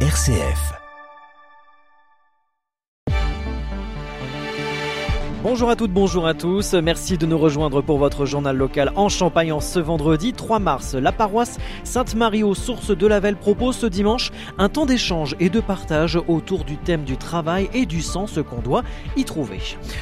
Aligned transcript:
RCF. 0.00 0.85
Bonjour 5.48 5.70
à 5.70 5.76
toutes, 5.76 5.92
bonjour 5.92 6.26
à 6.26 6.34
tous. 6.34 6.74
Merci 6.74 7.18
de 7.18 7.24
nous 7.24 7.38
rejoindre 7.38 7.80
pour 7.80 7.98
votre 7.98 8.26
journal 8.26 8.56
local 8.56 8.90
en 8.96 9.08
Champagne 9.08 9.54
ce 9.60 9.78
vendredi 9.78 10.32
3 10.32 10.58
mars. 10.58 10.94
La 10.94 11.12
paroisse 11.12 11.58
Sainte-Marie 11.84 12.42
aux 12.42 12.56
sources 12.56 12.90
de 12.90 13.06
la 13.06 13.20
Velle 13.20 13.36
propose 13.36 13.76
ce 13.76 13.86
dimanche 13.86 14.32
un 14.58 14.68
temps 14.68 14.86
d'échange 14.86 15.36
et 15.38 15.48
de 15.48 15.60
partage 15.60 16.18
autour 16.26 16.64
du 16.64 16.76
thème 16.76 17.04
du 17.04 17.16
travail 17.16 17.70
et 17.74 17.86
du 17.86 18.02
sens 18.02 18.40
qu'on 18.50 18.60
doit 18.60 18.82
y 19.16 19.22
trouver. 19.22 19.60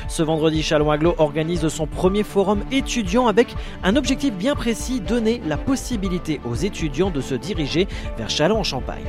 Ce 0.09 0.23
vendredi, 0.23 0.62
Chalon 0.62 0.91
Aglo 0.91 1.15
organise 1.19 1.69
son 1.69 1.87
premier 1.87 2.23
forum 2.23 2.65
étudiant 2.73 3.27
avec 3.27 3.55
un 3.83 3.97
objectif 3.97 4.33
bien 4.33 4.55
précis, 4.55 5.03
donner 5.03 5.43
la 5.47 5.59
possibilité 5.59 6.41
aux 6.47 6.55
étudiants 6.55 7.11
de 7.11 7.21
se 7.21 7.35
diriger 7.35 7.87
vers 8.17 8.31
Chalon 8.31 8.61
en 8.61 8.65
Champagne. 8.65 9.05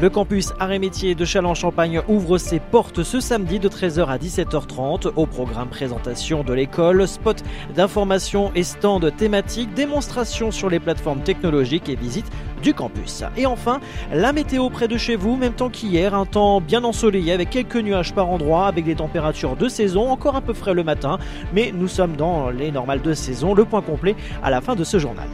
Le 0.00 0.10
campus 0.10 0.52
Arrêt 0.58 0.80
Métier 0.80 1.14
de 1.14 1.24
Chalon 1.24 1.50
en 1.50 1.54
Champagne 1.54 2.02
ouvre 2.08 2.38
ses 2.38 2.58
portes 2.58 3.04
ce 3.04 3.20
samedi 3.20 3.60
de 3.60 3.68
13h 3.68 4.06
à 4.06 4.18
17h30 4.18 5.12
au 5.14 5.26
programme 5.26 5.68
présentation 5.76 6.42
de 6.42 6.54
l'école, 6.54 7.06
spot 7.06 7.42
d'information 7.74 8.50
et 8.54 8.62
stand 8.62 9.14
thématique, 9.14 9.74
démonstration 9.74 10.50
sur 10.50 10.70
les 10.70 10.80
plateformes 10.80 11.20
technologiques 11.20 11.90
et 11.90 11.96
visite 11.96 12.24
du 12.62 12.72
campus. 12.72 13.24
Et 13.36 13.44
enfin, 13.44 13.80
la 14.10 14.32
météo 14.32 14.70
près 14.70 14.88
de 14.88 14.96
chez 14.96 15.16
vous, 15.16 15.36
même 15.36 15.52
temps 15.52 15.68
qu'hier, 15.68 16.14
un 16.14 16.24
temps 16.24 16.62
bien 16.62 16.82
ensoleillé 16.82 17.32
avec 17.32 17.50
quelques 17.50 17.76
nuages 17.76 18.14
par 18.14 18.30
endroit, 18.30 18.68
avec 18.68 18.86
des 18.86 18.94
températures 18.94 19.54
de 19.54 19.68
saison, 19.68 20.10
encore 20.10 20.34
un 20.34 20.40
peu 20.40 20.54
frais 20.54 20.72
le 20.72 20.82
matin, 20.82 21.18
mais 21.52 21.72
nous 21.74 21.88
sommes 21.88 22.16
dans 22.16 22.48
les 22.48 22.70
normales 22.70 23.02
de 23.02 23.12
saison. 23.12 23.52
Le 23.52 23.66
point 23.66 23.82
complet 23.82 24.16
à 24.42 24.48
la 24.48 24.62
fin 24.62 24.76
de 24.76 24.84
ce 24.84 24.98
journal. 24.98 25.28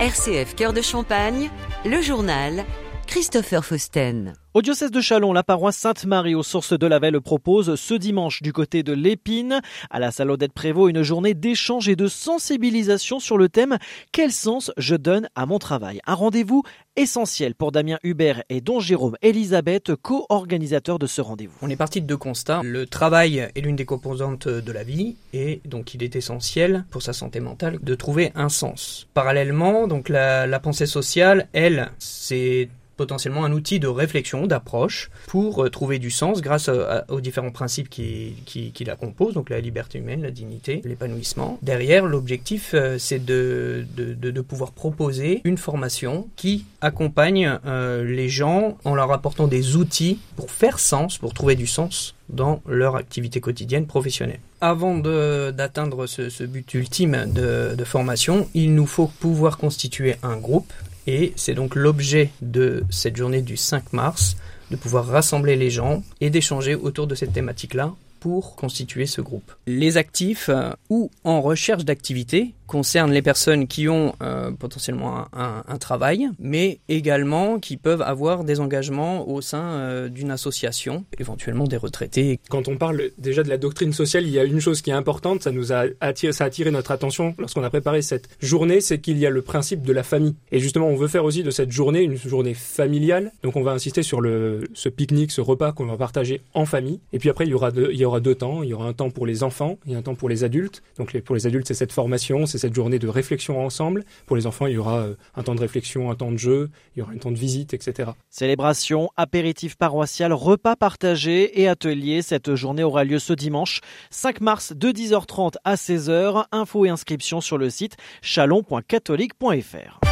RCF 0.00 0.54
Cœur 0.54 0.72
de 0.72 0.80
Champagne, 0.80 1.50
le 1.84 2.00
journal 2.00 2.64
Christopher 3.08 3.64
Fausten. 3.64 4.34
Au 4.52 4.60
diocèse 4.60 4.90
de 4.90 5.00
Chalon, 5.00 5.32
la 5.32 5.42
paroisse 5.42 5.78
Sainte-Marie 5.78 6.34
aux 6.34 6.42
sources 6.42 6.78
de 6.78 6.86
la 6.86 6.98
Velle 6.98 7.22
propose 7.22 7.74
ce 7.76 7.94
dimanche 7.94 8.42
du 8.42 8.52
côté 8.52 8.82
de 8.82 8.92
l'Épine, 8.92 9.62
à 9.88 9.98
la 9.98 10.10
salle 10.10 10.30
Odette 10.30 10.52
Prévost, 10.52 10.90
une 10.90 11.02
journée 11.02 11.32
d'échange 11.32 11.88
et 11.88 11.96
de 11.96 12.06
sensibilisation 12.06 13.18
sur 13.18 13.38
le 13.38 13.48
thème 13.48 13.78
Quel 14.12 14.30
sens 14.30 14.72
je 14.76 14.94
donne 14.94 15.30
à 15.34 15.46
mon 15.46 15.58
travail? 15.58 16.00
Un 16.06 16.14
rendez-vous 16.14 16.64
essentiel 16.96 17.54
pour 17.54 17.72
Damien 17.72 17.98
Hubert 18.02 18.42
et 18.50 18.60
Don 18.60 18.78
Jérôme 18.78 19.16
Elisabeth, 19.22 19.94
co-organisateurs 19.96 20.98
de 20.98 21.06
ce 21.06 21.22
rendez-vous. 21.22 21.56
On 21.62 21.70
est 21.70 21.76
parti 21.76 22.02
de 22.02 22.06
deux 22.06 22.16
constats. 22.16 22.60
Le 22.62 22.86
travail 22.86 23.48
est 23.54 23.60
l'une 23.60 23.76
des 23.76 23.86
composantes 23.86 24.48
de 24.48 24.72
la 24.72 24.84
vie 24.84 25.16
et 25.32 25.62
donc 25.64 25.94
il 25.94 26.02
est 26.02 26.14
essentiel 26.14 26.84
pour 26.90 27.00
sa 27.00 27.14
santé 27.14 27.40
mentale 27.40 27.78
de 27.80 27.94
trouver 27.94 28.32
un 28.34 28.50
sens. 28.50 29.06
Parallèlement, 29.14 29.86
donc 29.86 30.10
la, 30.10 30.46
la 30.46 30.60
pensée 30.60 30.86
sociale, 30.86 31.48
elle, 31.52 31.90
c'est 31.98 32.68
potentiellement 32.98 33.46
un 33.46 33.52
outil 33.52 33.80
de 33.80 33.86
réflexion, 33.86 34.46
d'approche, 34.46 35.10
pour 35.28 35.64
euh, 35.64 35.70
trouver 35.70 35.98
du 35.98 36.10
sens 36.10 36.42
grâce 36.42 36.68
aux 37.08 37.20
différents 37.20 37.52
principes 37.52 37.88
qui, 37.88 38.34
qui, 38.44 38.84
la 38.84 38.96
composent, 38.96 39.34
donc 39.34 39.48
la 39.48 39.60
liberté 39.60 39.98
humaine, 39.98 40.22
la 40.22 40.30
dignité, 40.30 40.82
l'épanouissement. 40.84 41.58
Derrière, 41.62 42.04
l'objectif, 42.04 42.72
euh, 42.74 42.98
c'est 42.98 43.24
de, 43.24 43.86
de, 43.96 44.14
de, 44.14 44.40
pouvoir 44.40 44.72
proposer 44.72 45.40
une 45.44 45.58
formation 45.58 46.28
qui 46.36 46.64
accompagne 46.80 47.58
euh, 47.66 48.04
les 48.04 48.28
gens 48.28 48.76
en 48.84 48.94
leur 48.94 49.12
apportant 49.12 49.46
des 49.46 49.76
outils 49.76 50.18
pour 50.36 50.50
faire 50.50 50.78
sens, 50.78 51.18
pour 51.18 51.32
trouver 51.32 51.54
du 51.54 51.66
sens 51.66 52.14
dans 52.28 52.60
leur 52.66 52.96
activité 52.96 53.40
quotidienne 53.40 53.86
professionnelle. 53.86 54.40
Avant 54.60 54.98
d'atteindre 54.98 56.06
ce, 56.06 56.44
but 56.44 56.74
ultime 56.74 57.26
de, 57.32 57.84
formation, 57.84 58.48
il 58.54 58.74
nous 58.74 58.86
faut 58.86 59.06
pouvoir 59.06 59.56
constituer 59.56 60.16
un 60.22 60.36
groupe 60.36 60.72
et 61.08 61.32
c'est 61.36 61.54
donc 61.54 61.74
l'objet 61.74 62.30
de 62.42 62.84
cette 62.90 63.16
journée 63.16 63.40
du 63.40 63.56
5 63.56 63.94
mars, 63.94 64.36
de 64.70 64.76
pouvoir 64.76 65.06
rassembler 65.06 65.56
les 65.56 65.70
gens 65.70 66.02
et 66.20 66.28
d'échanger 66.28 66.74
autour 66.74 67.06
de 67.06 67.14
cette 67.14 67.32
thématique-là 67.32 67.94
pour 68.20 68.56
constituer 68.56 69.06
ce 69.06 69.22
groupe. 69.22 69.50
Les 69.66 69.96
actifs 69.96 70.50
euh, 70.50 70.70
ou 70.90 71.10
en 71.24 71.40
recherche 71.40 71.86
d'activité 71.86 72.52
concerne 72.68 73.10
les 73.10 73.22
personnes 73.22 73.66
qui 73.66 73.88
ont 73.88 74.14
euh, 74.22 74.52
potentiellement 74.52 75.24
un, 75.32 75.78
travail, 75.78 76.28
mais 76.38 76.80
également 76.88 77.58
qui 77.58 77.76
peuvent 77.76 78.02
avoir 78.02 78.44
des 78.44 78.60
engagements 78.60 79.28
au 79.28 79.40
sein 79.40 79.62
euh, 79.62 80.08
d'une 80.08 80.30
association, 80.30 81.04
éventuellement 81.18 81.64
des 81.64 81.76
retraités. 81.76 82.40
Quand 82.48 82.68
on 82.68 82.76
parle 82.76 83.10
déjà 83.16 83.42
de 83.42 83.48
la 83.48 83.58
doctrine 83.58 83.92
sociale, 83.92 84.24
il 84.24 84.30
y 84.30 84.38
a 84.38 84.44
une 84.44 84.60
chose 84.60 84.82
qui 84.82 84.90
est 84.90 84.94
importante, 84.94 85.42
ça 85.42 85.50
nous 85.50 85.72
a 85.72 85.84
attiré, 86.00 86.70
notre 86.70 86.90
attention 86.90 87.34
lorsqu'on 87.38 87.64
a 87.64 87.70
préparé 87.70 88.02
cette 88.02 88.28
journée, 88.40 88.80
c'est 88.80 88.98
qu'il 89.00 89.18
y 89.18 89.26
a 89.26 89.30
le 89.30 89.42
principe 89.42 89.82
de 89.82 89.92
la 89.92 90.02
famille. 90.02 90.34
Et 90.52 90.58
justement, 90.58 90.88
on 90.88 90.96
veut 90.96 91.08
faire 91.08 91.24
aussi 91.24 91.42
de 91.42 91.50
cette 91.50 91.70
journée 91.70 92.02
une 92.02 92.16
journée 92.16 92.54
familiale. 92.54 93.32
Donc 93.42 93.56
on 93.56 93.62
va 93.62 93.72
insister 93.72 94.02
sur 94.02 94.20
le, 94.20 94.68
ce 94.74 94.88
pique-nique, 94.88 95.32
ce 95.32 95.40
repas 95.40 95.72
qu'on 95.72 95.86
va 95.86 95.96
partager 95.96 96.42
en 96.54 96.66
famille. 96.66 97.00
Et 97.12 97.18
puis 97.18 97.30
après, 97.30 97.46
il 97.46 97.50
y 97.50 97.54
aura 97.54 97.70
deux, 97.70 97.88
il 97.92 97.98
y 97.98 98.04
aura 98.04 98.20
deux 98.20 98.34
temps. 98.34 98.62
Il 98.62 98.68
y 98.68 98.74
aura 98.74 98.86
un 98.86 98.92
temps 98.92 99.10
pour 99.10 99.26
les 99.26 99.42
enfants 99.42 99.78
et 99.86 99.94
un 99.94 100.02
temps 100.02 100.14
pour 100.14 100.28
les 100.28 100.44
adultes. 100.44 100.82
Donc 100.98 101.18
pour 101.20 101.34
les 101.34 101.46
adultes, 101.46 101.66
c'est 101.66 101.74
cette 101.74 101.92
formation, 101.92 102.44
c'est 102.46 102.57
cette 102.58 102.74
journée 102.74 102.98
de 102.98 103.08
réflexion 103.08 103.64
ensemble. 103.64 104.04
Pour 104.26 104.36
les 104.36 104.46
enfants, 104.46 104.66
il 104.66 104.74
y 104.74 104.78
aura 104.78 104.98
euh, 104.98 105.14
un 105.36 105.42
temps 105.42 105.54
de 105.54 105.60
réflexion, 105.60 106.10
un 106.10 106.14
temps 106.14 106.32
de 106.32 106.36
jeu, 106.36 106.70
il 106.94 107.00
y 107.00 107.02
aura 107.02 107.12
un 107.12 107.18
temps 107.18 107.30
de 107.30 107.38
visite, 107.38 107.74
etc. 107.74 108.10
Célébration, 108.30 109.10
apéritif 109.16 109.76
paroissial, 109.76 110.32
repas 110.32 110.76
partagés 110.76 111.60
et 111.60 111.68
ateliers. 111.68 112.22
Cette 112.22 112.54
journée 112.54 112.82
aura 112.82 113.04
lieu 113.04 113.18
ce 113.18 113.32
dimanche 113.32 113.80
5 114.10 114.40
mars 114.40 114.72
de 114.74 114.90
10h30 114.90 115.54
à 115.64 115.74
16h. 115.74 116.44
Infos 116.52 116.84
et 116.84 116.88
inscriptions 116.88 117.40
sur 117.40 117.58
le 117.58 117.70
site 117.70 117.96
chalon.catholique.fr. 118.22 120.07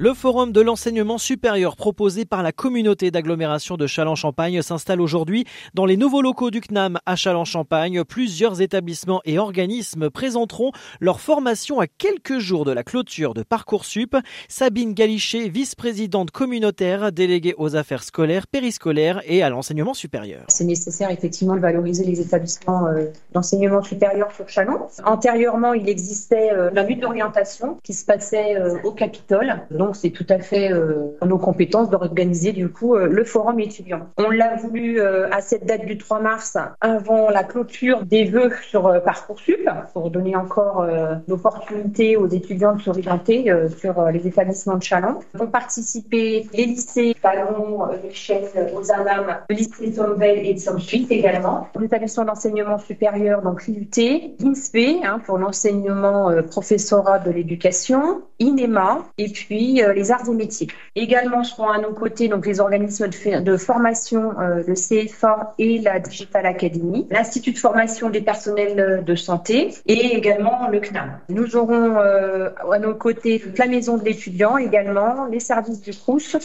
Le 0.00 0.14
forum 0.14 0.52
de 0.52 0.60
l'enseignement 0.60 1.18
supérieur 1.18 1.74
proposé 1.74 2.24
par 2.24 2.44
la 2.44 2.52
communauté 2.52 3.10
d'agglomération 3.10 3.76
de 3.76 3.88
Châlons-Champagne 3.88 4.62
s'installe 4.62 5.00
aujourd'hui 5.00 5.44
dans 5.74 5.86
les 5.86 5.96
nouveaux 5.96 6.22
locaux 6.22 6.52
du 6.52 6.60
CNAM 6.60 7.00
à 7.04 7.16
Châlons-Champagne. 7.16 8.04
Plusieurs 8.04 8.60
établissements 8.60 9.20
et 9.24 9.40
organismes 9.40 10.08
présenteront 10.08 10.70
leur 11.00 11.18
formation 11.18 11.80
à 11.80 11.88
quelques 11.88 12.38
jours 12.38 12.64
de 12.64 12.70
la 12.70 12.84
clôture 12.84 13.34
de 13.34 13.42
Parcoursup. 13.42 14.16
Sabine 14.46 14.94
Galichet, 14.94 15.48
vice-présidente 15.48 16.30
communautaire 16.30 17.10
déléguée 17.10 17.56
aux 17.58 17.74
affaires 17.74 18.04
scolaires, 18.04 18.46
périscolaires 18.46 19.20
et 19.26 19.42
à 19.42 19.50
l'enseignement 19.50 19.94
supérieur. 19.94 20.44
C'est 20.46 20.62
nécessaire 20.62 21.10
effectivement 21.10 21.56
de 21.56 21.60
valoriser 21.60 22.04
les 22.04 22.20
établissements 22.20 22.86
euh, 22.86 23.06
d'enseignement 23.32 23.82
supérieur 23.82 24.30
sur 24.30 24.48
Châlons. 24.48 24.86
Antérieurement, 25.04 25.72
il 25.72 25.88
existait 25.88 26.52
euh, 26.52 26.70
la 26.72 26.84
lutte 26.84 27.00
d'orientation 27.00 27.80
qui 27.82 27.94
se 27.94 28.04
passait 28.04 28.54
euh, 28.54 28.78
au 28.84 28.92
Capitole 28.92 29.66
c'est 29.94 30.10
tout 30.10 30.26
à 30.28 30.38
fait 30.38 30.72
euh, 30.72 31.16
nos 31.24 31.38
compétences 31.38 31.90
d'organiser 31.90 32.52
du 32.52 32.68
coup 32.68 32.94
euh, 32.94 33.08
le 33.08 33.24
forum 33.24 33.60
étudiant. 33.60 34.08
On 34.16 34.30
l'a 34.30 34.56
voulu 34.56 35.00
euh, 35.00 35.28
à 35.30 35.40
cette 35.40 35.66
date 35.66 35.84
du 35.86 35.98
3 35.98 36.20
mars, 36.20 36.56
avant 36.80 37.30
la 37.30 37.44
clôture 37.44 38.04
des 38.04 38.24
vœux 38.24 38.52
sur 38.68 39.02
Parcoursup, 39.02 39.68
pour 39.92 40.10
donner 40.10 40.36
encore 40.36 40.86
l'opportunité 41.26 42.16
aux 42.16 42.28
étudiants 42.28 42.74
de 42.74 42.80
s'orienter 42.80 43.52
sur 43.76 44.02
les 44.10 44.26
établissements 44.26 44.76
de 44.76 44.82
Chalon. 44.82 45.18
Ont 45.38 45.46
participé 45.46 46.46
les 46.52 46.66
lycées 46.66 47.14
Ballon, 47.22 47.88
Chêne, 48.12 48.44
Ozanam, 48.74 49.38
le 49.48 49.56
lycée 49.56 49.92
Somvel 49.92 50.46
et 50.46 50.54
de 50.54 50.78
Suite 50.78 51.10
également. 51.10 51.68
L'établissement 51.78 52.24
d'enseignement 52.24 52.78
supérieur, 52.78 53.42
donc 53.42 53.66
l'IUT, 53.66 54.36
INSPE 54.42 55.04
hein, 55.04 55.20
pour 55.24 55.38
l'enseignement 55.38 56.30
professorat 56.42 57.18
de 57.18 57.30
l'éducation, 57.30 58.22
INEMA 58.40 59.04
et 59.18 59.28
puis 59.28 59.77
euh, 59.82 59.92
les 59.92 60.10
arts 60.10 60.28
et 60.28 60.34
métiers. 60.34 60.68
Également 60.94 61.44
seront 61.44 61.70
à 61.70 61.78
nos 61.78 61.92
côtés 61.92 62.28
donc 62.28 62.46
les 62.46 62.60
organismes 62.60 63.08
de, 63.08 63.56
formation, 63.56 64.38
euh, 64.40 64.62
le 64.66 64.74
CFA 64.74 65.54
et 65.58 65.78
la 65.78 65.98
Digital 65.98 66.46
Academy, 66.46 67.06
l'Institut 67.10 67.52
de 67.52 67.58
formation 67.58 68.10
des 68.10 68.20
personnels 68.20 69.04
de 69.04 69.14
santé 69.14 69.74
et 69.86 70.16
également 70.16 70.68
le 70.68 70.80
CNAM. 70.80 71.18
Nous 71.28 71.56
aurons 71.56 71.96
euh, 71.96 72.50
à 72.70 72.78
nos 72.78 72.94
côtés 72.94 73.42
la 73.56 73.66
maison 73.66 73.96
de 73.96 74.04
l'étudiant 74.04 74.56
également, 74.56 75.26
les 75.26 75.40
services 75.40 75.80
du 75.80 75.92
CRUS 75.92 76.36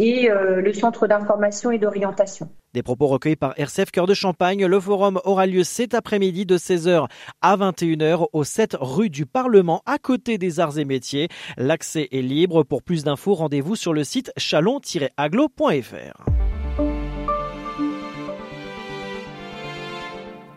et 0.00 0.28
le 0.28 0.72
centre 0.72 1.06
d'information 1.06 1.70
et 1.70 1.78
d'orientation. 1.78 2.48
Des 2.72 2.82
propos 2.82 3.08
recueillis 3.08 3.36
par 3.36 3.58
RCF 3.58 3.90
Cœur 3.90 4.06
de 4.06 4.14
Champagne. 4.14 4.64
Le 4.64 4.80
forum 4.80 5.20
aura 5.24 5.46
lieu 5.46 5.64
cet 5.64 5.94
après-midi 5.94 6.46
de 6.46 6.56
16h 6.56 7.06
à 7.42 7.56
21h 7.56 8.26
au 8.32 8.44
7 8.44 8.76
rue 8.80 9.10
du 9.10 9.26
Parlement 9.26 9.82
à 9.86 9.98
côté 9.98 10.38
des 10.38 10.60
arts 10.60 10.78
et 10.78 10.84
métiers. 10.84 11.28
L'accès 11.56 12.08
est 12.12 12.22
libre. 12.22 12.62
Pour 12.62 12.82
plus 12.82 13.04
d'infos, 13.04 13.34
rendez-vous 13.34 13.76
sur 13.76 13.92
le 13.92 14.04
site 14.04 14.32
chalon-aglo.fr. 14.36 16.39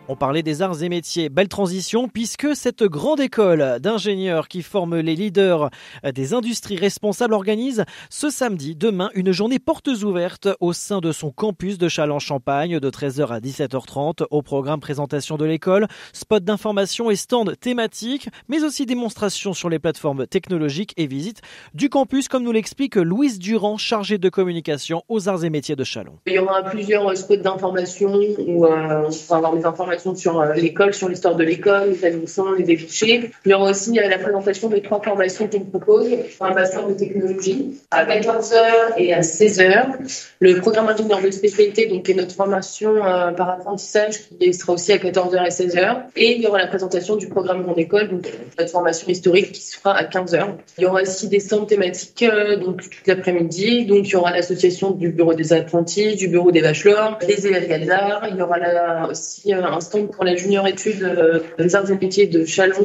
On 0.06 0.16
parlait 0.16 0.42
des 0.42 0.60
arts 0.60 0.82
et 0.82 0.90
métiers. 0.90 1.30
Belle 1.30 1.48
transition 1.48 2.08
puisque 2.08 2.54
cette 2.54 2.82
grande 2.82 3.20
école 3.20 3.78
d'ingénieurs 3.80 4.48
qui 4.48 4.60
forme 4.60 4.98
les 4.98 5.16
leaders 5.16 5.70
des 6.04 6.34
industries 6.34 6.76
responsables 6.76 7.32
organise 7.32 7.86
ce 8.10 8.28
samedi, 8.28 8.76
demain, 8.76 9.08
une 9.14 9.32
journée 9.32 9.58
portes 9.58 9.88
ouvertes 9.88 10.48
au 10.60 10.74
sein 10.74 11.00
de 11.00 11.10
son 11.10 11.30
campus 11.30 11.78
de 11.78 11.88
Châlons-Champagne 11.88 12.80
de 12.80 12.90
13h 12.90 13.28
à 13.28 13.40
17h30 13.40 14.26
au 14.30 14.42
programme 14.42 14.78
présentation 14.78 15.38
de 15.38 15.46
l'école, 15.46 15.86
spot 16.12 16.44
d'information 16.44 17.10
et 17.10 17.16
stand 17.16 17.58
thématiques, 17.58 18.28
mais 18.46 18.62
aussi 18.62 18.84
démonstrations 18.84 19.54
sur 19.54 19.70
les 19.70 19.78
plateformes 19.78 20.26
technologiques 20.26 20.92
et 20.98 21.06
visites 21.06 21.40
du 21.72 21.88
campus 21.88 22.28
comme 22.28 22.42
nous 22.42 22.52
l'explique 22.52 22.96
Louise 22.96 23.38
Durand, 23.38 23.78
chargée 23.78 24.18
de 24.18 24.28
communication 24.28 25.02
aux 25.08 25.30
arts 25.30 25.44
et 25.44 25.50
métiers 25.50 25.76
de 25.76 25.84
Chalon. 25.84 26.18
Il 26.26 26.34
y 26.34 26.38
aura 26.38 26.62
plusieurs 26.62 27.16
spots 27.16 27.36
d'information 27.36 28.12
où 28.46 28.66
euh, 28.66 29.06
on 29.06 29.10
pourra 29.10 29.38
avoir 29.38 29.56
des 29.56 29.64
informations 29.64 29.93
sur 30.14 30.40
euh, 30.40 30.54
l'école, 30.54 30.94
sur 30.94 31.08
l'histoire 31.08 31.36
de 31.36 31.44
l'école, 31.44 31.90
les 31.90 32.04
admissions, 32.04 32.52
les 32.52 32.64
débouchés. 32.64 33.30
Il 33.44 33.50
y 33.50 33.54
aura 33.54 33.70
aussi 33.70 33.94
la 33.94 34.18
présentation 34.18 34.68
de 34.68 34.78
trois 34.78 35.00
formations 35.00 35.48
qu'on 35.48 35.60
propose. 35.60 36.08
Un 36.40 36.54
master 36.54 36.86
de 36.88 36.94
technologie 36.94 37.80
à 37.90 38.04
14h 38.04 38.98
et 38.98 39.12
à 39.12 39.20
16h. 39.20 40.32
Le 40.40 40.60
programme 40.60 40.88
ingénieur 40.88 41.22
de 41.22 41.30
spécialité, 41.30 41.86
donc, 41.86 42.08
est 42.08 42.14
notre 42.14 42.34
formation 42.34 42.96
euh, 42.96 43.30
par 43.32 43.50
apprentissage 43.50 44.28
qui 44.40 44.52
sera 44.54 44.72
aussi 44.74 44.92
à 44.92 44.98
14h 44.98 45.46
et 45.46 45.50
16h. 45.50 46.02
Et 46.16 46.36
il 46.36 46.42
y 46.42 46.46
aura 46.46 46.58
la 46.58 46.66
présentation 46.66 47.16
du 47.16 47.28
programme 47.28 47.62
Grande 47.62 47.78
École, 47.78 48.08
donc 48.08 48.26
notre 48.58 48.70
formation 48.70 49.08
historique 49.08 49.52
qui 49.52 49.62
sera 49.62 49.96
à 49.96 50.04
15h. 50.04 50.48
Il 50.78 50.84
y 50.84 50.86
aura 50.86 51.02
aussi 51.02 51.28
des 51.28 51.40
centres 51.40 51.66
thématiques 51.66 52.22
euh, 52.22 52.56
donc 52.56 52.82
toute 52.82 53.06
l'après-midi. 53.06 53.86
Donc 53.86 54.06
il 54.08 54.12
y 54.12 54.16
aura 54.16 54.32
l'association 54.32 54.90
du 54.90 55.10
bureau 55.10 55.34
des 55.34 55.52
apprentis, 55.52 56.16
du 56.16 56.28
bureau 56.28 56.50
des 56.50 56.62
bachelors, 56.62 57.18
des 57.18 57.46
élèves 57.46 57.68
Galdar. 57.68 58.26
Il 58.30 58.36
y 58.36 58.42
aura 58.42 58.58
là 58.58 59.08
aussi 59.10 59.52
un 59.52 59.64
pour 59.90 60.24
la 60.24 60.36
junior 60.36 60.66
étude 60.66 61.02
euh, 61.02 61.40
des 61.58 61.74
arts 61.74 61.90
et 61.90 61.98
métiers 61.98 62.26
de 62.26 62.44
Chalon, 62.44 62.84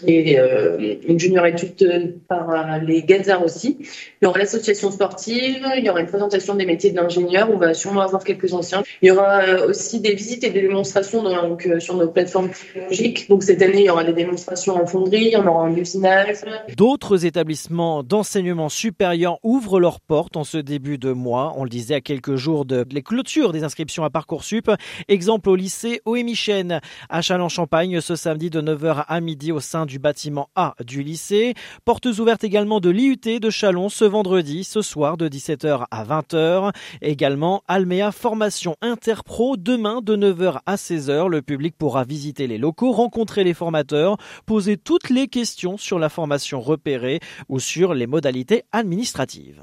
qui 0.00 0.16
est 0.16 0.38
euh, 0.38 0.96
une 1.06 1.18
junior 1.18 1.46
étude 1.46 2.18
par 2.28 2.50
euh, 2.50 2.78
les 2.84 3.02
Gazards 3.02 3.44
aussi. 3.44 3.78
Il 3.80 4.24
y 4.24 4.26
aura 4.26 4.38
l'association 4.38 4.90
sportive, 4.90 5.66
il 5.76 5.84
y 5.84 5.90
aura 5.90 6.00
une 6.00 6.06
présentation 6.06 6.54
des 6.54 6.66
métiers 6.66 6.90
de 6.90 6.96
l'ingénieur, 6.96 7.50
on 7.52 7.56
va 7.56 7.74
sûrement 7.74 8.02
avoir 8.02 8.24
quelques 8.24 8.52
anciens. 8.52 8.82
Il 9.02 9.08
y 9.08 9.10
aura 9.10 9.64
aussi 9.66 10.00
des 10.00 10.14
visites 10.14 10.44
et 10.44 10.50
des 10.50 10.62
démonstrations 10.62 11.22
donc, 11.22 11.68
sur 11.78 11.96
nos 11.96 12.08
plateformes 12.08 12.50
technologiques. 12.50 13.28
Donc 13.28 13.42
cette 13.42 13.62
année, 13.62 13.80
il 13.80 13.86
y 13.86 13.90
aura 13.90 14.04
des 14.04 14.12
démonstrations 14.12 14.76
en 14.76 14.86
fonderie, 14.86 15.24
il 15.26 15.32
y 15.32 15.36
en 15.36 15.46
aura 15.46 15.62
en 15.62 15.76
usinage. 15.76 16.38
D'autres 16.76 17.24
établissements 17.24 18.02
d'enseignement 18.02 18.68
supérieur 18.68 19.38
ouvrent 19.42 19.80
leurs 19.80 20.00
portes 20.00 20.36
en 20.36 20.44
ce 20.44 20.58
début 20.58 20.98
de 20.98 21.12
mois. 21.12 21.52
On 21.56 21.64
le 21.64 21.70
disait 21.70 21.94
à 21.94 22.00
quelques 22.00 22.36
jours 22.36 22.64
de 22.64 22.84
les 22.90 23.02
clôtures 23.02 23.52
des 23.52 23.64
inscriptions 23.64 24.04
à 24.04 24.10
Parcoursup. 24.10 24.70
Exemple 25.08 25.48
au 25.48 25.56
lycée 25.56 26.00
OMI 26.22 26.32
Michel 26.32 26.80
à 27.08 27.20
Châlons-Champagne 27.20 28.00
ce 28.00 28.16
samedi 28.16 28.48
de 28.48 28.62
9h 28.62 29.04
à 29.06 29.20
midi 29.20 29.52
au 29.52 29.60
sein 29.60 29.86
du 29.86 29.98
bâtiment 29.98 30.48
A 30.54 30.74
du 30.84 31.02
lycée. 31.02 31.54
Portes 31.84 32.06
ouvertes 32.06 32.44
également 32.44 32.80
de 32.80 32.90
l'IUT 32.90 33.40
de 33.40 33.50
Chalon 33.50 33.88
ce 33.88 34.04
vendredi, 34.04 34.64
ce 34.64 34.82
soir 34.82 35.16
de 35.16 35.28
17h 35.28 35.84
à 35.90 36.04
20h. 36.04 36.72
Également 37.02 37.62
Almea 37.68 38.12
Formation 38.12 38.76
Interpro 38.80 39.56
demain 39.56 40.00
de 40.00 40.16
9h 40.16 40.60
à 40.64 40.76
16h. 40.76 41.28
Le 41.28 41.42
public 41.42 41.74
pourra 41.76 42.04
visiter 42.04 42.46
les 42.46 42.58
locaux, 42.58 42.92
rencontrer 42.92 43.44
les 43.44 43.54
formateurs, 43.54 44.16
poser 44.46 44.76
toutes 44.76 45.10
les 45.10 45.28
questions 45.28 45.76
sur 45.76 45.98
la 45.98 46.08
formation 46.08 46.60
repérée 46.60 47.20
ou 47.48 47.58
sur 47.58 47.94
les 47.94 48.06
modalités 48.06 48.62
administratives. 48.72 49.60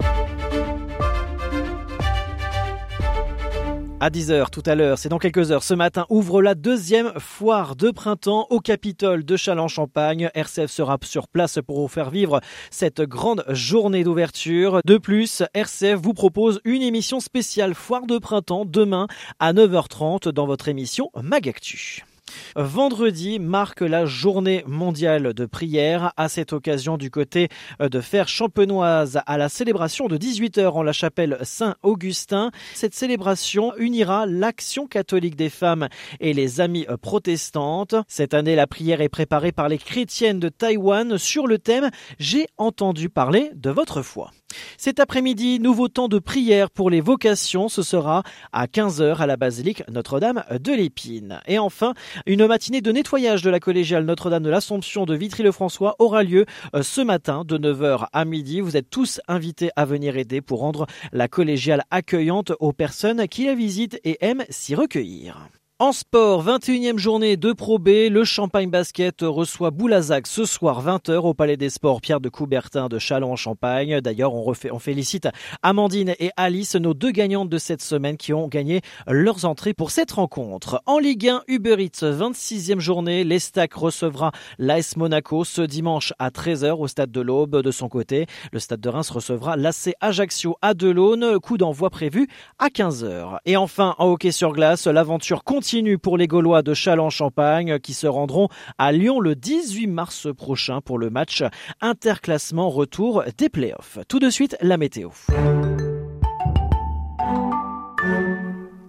À 4.02 4.10
10h 4.10 4.50
tout 4.50 4.64
à 4.66 4.76
l'heure, 4.76 4.98
c'est 4.98 5.10
dans 5.10 5.18
quelques 5.18 5.52
heures. 5.52 5.62
Ce 5.62 5.74
matin 5.74 6.06
ouvre 6.10 6.42
la 6.42 6.56
deuxième 6.56 7.12
foire 7.20 7.76
de 7.76 7.92
printemps 7.92 8.48
au 8.50 8.62
Capitole 8.62 9.26
de 9.26 9.36
Châlons-Champagne. 9.36 10.30
RCF 10.34 10.72
sera 10.72 10.98
sur 11.04 11.28
place 11.28 11.60
pour 11.68 11.82
vous 11.82 11.90
faire 11.90 12.10
vivre 12.10 12.40
cette 12.72 13.02
grande 13.02 13.44
journée 13.50 14.06
d'ouverture. 14.06 14.80
De 14.86 14.98
plus, 14.98 15.44
RCF 15.54 16.00
vous 16.02 16.14
propose 16.14 16.62
une 16.64 16.82
émission 16.82 17.20
spéciale 17.20 17.74
foire 17.76 18.08
de 18.08 18.18
printemps 18.20 18.64
demain 18.64 19.08
à 19.40 19.52
9h30 19.52 20.30
dans 20.30 20.46
votre 20.46 20.70
émission 20.70 21.12
Magactu. 21.22 22.06
Vendredi 22.56 23.40
marque 23.40 23.82
la 23.82 24.06
journée 24.06 24.64
mondiale 24.68 25.34
de 25.34 25.46
prière. 25.46 26.14
À 26.18 26.30
cette 26.30 26.54
occasion, 26.54 26.98
du 26.98 27.12
côté 27.12 27.50
de 27.80 28.02
Fer 28.02 28.28
Champenoise, 28.28 29.22
à 29.26 29.38
la 29.38 29.50
célébration 29.50 30.08
de 30.08 30.18
18h 30.18 30.70
en 30.70 30.84
la 30.84 30.94
chapelle 30.94 31.38
Saint-Augustin. 31.44 32.52
Cette 32.74 32.96
célébration 32.96 33.74
unira 33.78 34.26
l'action 34.26 34.88
catholique 34.88 35.36
des 35.36 35.50
femmes 35.50 35.88
et 36.20 36.34
les 36.34 36.62
amies 36.62 36.86
protestantes. 37.02 37.96
Cette 38.08 38.34
année, 38.34 38.56
la 38.56 38.68
prière 38.68 39.02
est 39.02 39.10
préparée 39.10 39.52
par 39.52 39.70
les 39.70 39.78
chrétiennes 39.78 40.40
de 40.40 40.50
Taïwan 40.50 41.18
sur 41.18 41.48
le 41.48 41.60
thème 41.60 41.90
J'ai 42.20 42.48
entendu 42.58 43.10
parler 43.10 43.52
de 43.56 43.70
votre 43.70 44.02
foi. 44.02 44.32
Cet 44.78 45.00
après-midi, 45.00 45.60
nouveau 45.60 45.88
temps 45.88 46.08
de 46.08 46.20
prière 46.20 46.70
pour 46.70 46.90
les 46.90 47.02
vocations. 47.02 47.70
Ce 47.70 47.84
sera 47.84 48.24
à 48.52 48.66
15h 48.66 49.18
à 49.18 49.28
la 49.28 49.38
basilique 49.38 49.84
Notre-Dame 49.90 50.44
de 50.52 50.72
l'Épine. 50.72 51.42
Et 51.48 51.60
enfin, 51.60 51.94
une 52.26 52.46
matinée 52.48 52.82
de 52.82 52.92
nettoyage 52.92 53.42
de 53.42 53.50
la 53.50 53.60
collégiale 53.60 54.06
Notre-Dame 54.06 54.44
de 54.44 54.50
l'Assomption 54.50 55.06
de 55.06 55.16
Vitry-le-François 55.16 55.96
aura 56.00 56.24
lieu 56.24 56.46
euh, 56.76 56.84
ce 56.84 57.02
matin 57.02 57.44
de 57.46 57.58
9h 57.58 58.08
à 58.12 58.26
midi. 58.26 58.62
Vous 58.62 58.78
êtes 58.78 58.90
tous 58.90 59.22
invités 59.28 59.70
à 59.76 59.86
venir 59.86 60.18
aider 60.18 60.42
pour 60.42 60.60
rendre 60.60 60.88
la 61.12 61.28
collégiale 61.28 61.84
accueillante 61.92 62.54
aux 62.60 62.74
personnes 62.74 63.28
qui 63.28 63.46
la 63.46 63.56
visitent 63.56 64.00
et 64.04 64.18
aiment 64.22 64.46
s'y 64.50 64.76
recueillir. 64.76 65.50
En 65.82 65.94
sport, 65.94 66.44
21e 66.44 66.98
journée 66.98 67.38
de 67.38 67.54
Pro 67.54 67.80
B, 67.80 68.10
le 68.12 68.26
Champagne 68.26 68.70
Basket 68.70 69.22
reçoit 69.22 69.72
Boulazac 69.72 70.28
ce 70.28 70.44
soir 70.44 70.86
20h 70.86 71.20
au 71.20 71.34
Palais 71.34 71.56
des 71.56 71.70
Sports 71.70 72.02
Pierre 72.02 72.20
de 72.20 72.28
Coubertin 72.28 72.90
de 72.90 73.00
Châlons 73.00 73.32
en 73.32 73.38
Champagne. 73.38 74.02
D'ailleurs, 74.02 74.34
on, 74.34 74.54
on 74.74 74.80
félicite 74.80 75.30
Amandine 75.64 76.16
et 76.20 76.32
Alice, 76.36 76.76
nos 76.76 76.94
deux 76.94 77.12
gagnantes 77.12 77.48
de 77.48 77.58
cette 77.58 77.82
semaine 77.82 78.18
qui 78.18 78.34
ont 78.34 78.50
gagné 78.50 78.82
leurs 79.08 79.46
entrées 79.46 79.74
pour 79.74 79.92
cette 79.92 80.12
rencontre. 80.12 80.84
En 80.86 81.00
Ligue 81.00 81.30
1, 81.30 81.44
Uber 81.48 81.78
Eats, 81.82 82.04
26e 82.04 82.80
journée, 82.80 83.24
l'Estac 83.24 83.74
recevra 83.74 84.34
l'AS 84.58 84.98
Monaco 84.98 85.46
ce 85.46 85.62
dimanche 85.62 86.12
à 86.20 86.30
13h 86.30 86.72
au 86.72 86.88
stade 86.88 87.12
de 87.12 87.22
l'Aube. 87.22 87.56
De 87.62 87.72
son 87.72 87.88
côté, 87.88 88.26
le 88.52 88.60
stade 88.60 88.82
de 88.82 88.90
Reims 88.90 89.10
recevra 89.12 89.56
l'AC 89.56 89.94
Ajaccio 90.02 90.58
à 90.62 90.74
Delaune, 90.74 91.40
coup 91.40 91.58
d'envoi 91.58 91.90
prévu 91.90 92.28
à 92.58 92.68
15h. 92.68 93.38
Et 93.46 93.56
enfin, 93.56 93.96
en 93.98 94.08
hockey 94.08 94.34
sur 94.34 94.52
glace, 94.52 94.86
l'aventure 94.86 95.46
continue 95.46 95.69
continue 95.70 96.00
pour 96.00 96.18
les 96.18 96.26
Gaulois 96.26 96.64
de 96.64 96.74
Châlons-Champagne 96.74 97.78
qui 97.78 97.94
se 97.94 98.08
rendront 98.08 98.48
à 98.80 98.92
Lyon 98.92 99.20
le 99.20 99.36
18 99.36 99.86
mars 99.86 100.28
prochain 100.36 100.82
pour 100.82 100.98
le 100.98 101.12
match 101.12 101.44
interclassement 101.80 102.72
retour 102.72 103.24
des 103.38 103.50
playoffs. 103.50 104.00
Tout 104.08 104.18
de 104.18 104.32
suite, 104.32 104.58
la 104.62 104.78
météo. 104.78 105.10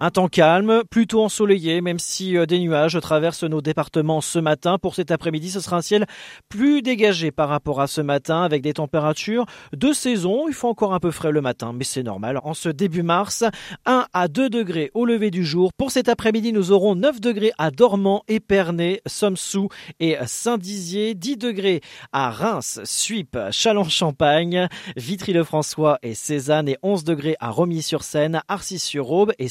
Un 0.02 0.10
temps 0.10 0.28
calme, 0.28 0.82
plutôt 0.90 1.22
ensoleillé, 1.22 1.82
même 1.82 1.98
si 1.98 2.34
euh, 2.34 2.46
des 2.46 2.58
nuages 2.58 2.98
traversent 3.02 3.44
nos 3.44 3.60
départements 3.60 4.22
ce 4.22 4.38
matin. 4.38 4.78
Pour 4.78 4.94
cet 4.94 5.10
après-midi, 5.10 5.50
ce 5.50 5.60
sera 5.60 5.76
un 5.76 5.82
ciel 5.82 6.06
plus 6.48 6.80
dégagé 6.80 7.30
par 7.30 7.50
rapport 7.50 7.82
à 7.82 7.86
ce 7.86 8.00
matin, 8.00 8.42
avec 8.42 8.62
des 8.62 8.72
températures 8.72 9.44
de 9.76 9.92
saison. 9.92 10.48
Il 10.48 10.54
faut 10.54 10.68
encore 10.68 10.94
un 10.94 11.00
peu 11.00 11.10
frais 11.10 11.32
le 11.32 11.42
matin, 11.42 11.74
mais 11.74 11.84
c'est 11.84 12.02
normal. 12.02 12.40
En 12.44 12.54
ce 12.54 12.70
début 12.70 13.02
mars, 13.02 13.44
1 13.84 14.06
à 14.14 14.28
2 14.28 14.48
degrés 14.48 14.90
au 14.94 15.04
lever 15.04 15.30
du 15.30 15.44
jour. 15.44 15.70
Pour 15.74 15.90
cet 15.90 16.08
après-midi, 16.08 16.54
nous 16.54 16.72
aurons 16.72 16.94
9 16.94 17.20
degrés 17.20 17.52
à 17.58 17.70
Dormant, 17.70 18.22
Épernay, 18.26 19.02
Somsou 19.04 19.68
et 20.00 20.16
Saint-Dizier, 20.24 21.14
10 21.14 21.36
degrés 21.36 21.82
à 22.12 22.30
Reims, 22.30 22.80
Suippes, 22.84 23.36
Châlons-Champagne, 23.50 24.66
Vitry-le-François 24.96 25.98
et 26.02 26.14
Cézanne 26.14 26.70
et 26.70 26.78
11 26.82 27.04
degrés 27.04 27.36
à 27.38 27.50
Romilly-sur-Seine, 27.50 28.40
Arcis-sur-Aube 28.48 29.34
et 29.38 29.48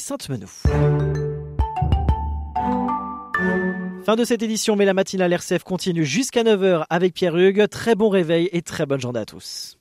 Fin 4.04 4.16
de 4.16 4.24
cette 4.24 4.42
édition, 4.42 4.76
mais 4.76 4.84
la 4.84 4.94
matinale 4.94 5.32
RCF 5.32 5.62
continue 5.62 6.04
jusqu'à 6.04 6.42
9h 6.42 6.84
avec 6.90 7.14
Pierre 7.14 7.36
Hugues. 7.36 7.68
Très 7.68 7.94
bon 7.94 8.08
réveil 8.08 8.48
et 8.52 8.62
très 8.62 8.86
bonne 8.86 9.00
journée 9.00 9.20
à 9.20 9.26
tous. 9.26 9.79